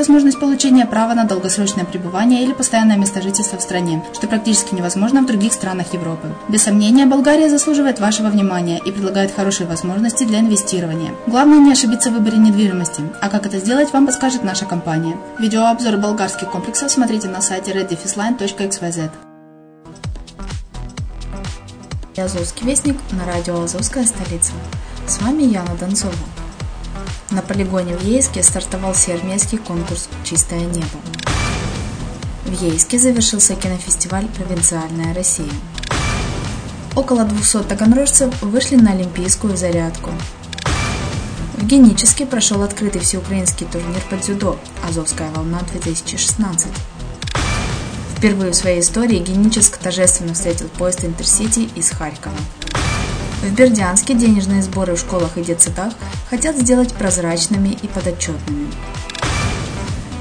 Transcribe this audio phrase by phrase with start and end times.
[0.00, 5.20] возможность получения права на долгосрочное пребывание или постоянное место жительства в стране, что практически невозможно
[5.20, 6.28] в других странах Европы.
[6.48, 11.12] Без сомнения, Болгария заслуживает вашего внимания и предлагает хорошие возможности для инвестирования.
[11.26, 15.18] Главное не ошибиться в выборе недвижимости, а как это сделать, вам подскажет наша компания.
[15.38, 19.10] Видеообзор болгарских комплексов смотрите на сайте reddefisline.xyz.
[22.16, 24.52] Азовский вестник на радио Азовская столица.
[25.06, 26.14] С вами Яна Донцова.
[27.30, 30.98] На полигоне в Ейске стартовал всеармейский конкурс «Чистое небо».
[32.44, 35.50] В Ейске завершился кинофестиваль «Провинциальная Россия».
[36.96, 40.10] Около 200 таганрожцев вышли на олимпийскую зарядку.
[41.56, 44.58] В Геническе прошел открытый всеукраинский турнир по дзюдо
[44.88, 46.66] «Азовская волна-2016».
[48.16, 52.36] Впервые в своей истории Геническ торжественно встретил поезд Интерсити из Харькова.
[53.42, 55.94] В Бердянске денежные сборы в школах и детсадах
[56.28, 58.70] хотят сделать прозрачными и подотчетными.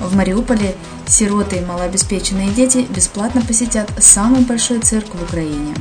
[0.00, 0.76] В Мариуполе
[1.06, 5.74] сироты и малообеспеченные дети бесплатно посетят самый большой цирк в Украине.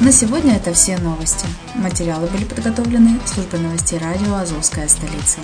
[0.00, 1.46] На сегодня это все новости.
[1.74, 5.38] Материалы были подготовлены службой новостей радио «Азовская столица».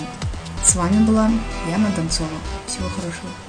[0.64, 1.30] С вами была
[1.70, 2.28] Яна Донцова.
[2.66, 3.47] Всего хорошего.